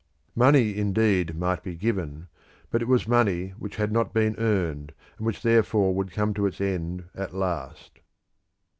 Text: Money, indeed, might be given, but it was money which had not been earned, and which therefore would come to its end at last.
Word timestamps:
Money, 0.35 0.75
indeed, 0.75 1.35
might 1.37 1.61
be 1.61 1.75
given, 1.75 2.27
but 2.71 2.81
it 2.81 2.87
was 2.87 3.07
money 3.07 3.49
which 3.59 3.75
had 3.75 3.91
not 3.91 4.15
been 4.15 4.33
earned, 4.39 4.93
and 5.19 5.27
which 5.27 5.43
therefore 5.43 5.93
would 5.93 6.09
come 6.11 6.33
to 6.33 6.47
its 6.47 6.59
end 6.59 7.03
at 7.13 7.35
last. 7.35 7.99